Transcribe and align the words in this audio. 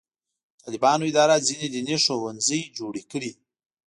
د 0.03 0.03
طالبانو 0.65 1.03
اداره 1.11 1.35
ځینې 1.47 1.67
دیني 1.75 1.95
ښوونځي 2.03 2.61
جوړ 2.77 2.93
کړي. 3.11 3.31